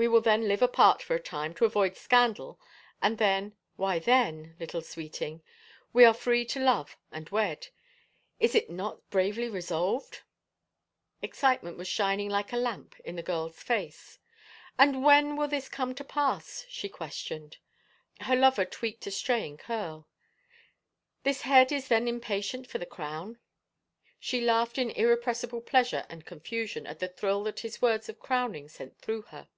[0.00, 2.60] We will then live apart for a time to avoid scandal
[3.02, 5.42] and then, why then,, little Sweeting,
[5.92, 7.66] we are free to love and wed!
[8.38, 10.20] Is it not bravely resolved?"
[11.20, 14.20] Excitement was shining like a lamp in the girl's face."
[14.78, 16.64] And when will this come to pass?
[16.66, 17.56] '* she questioned.
[18.20, 20.06] Her lover tweaked a straying curl."
[21.24, 23.40] This head is then impatient for the crown?"
[24.20, 28.68] She laughed in irrepressible pleasure and confusion at the thrill that his words of crowning
[28.68, 29.48] sent through her.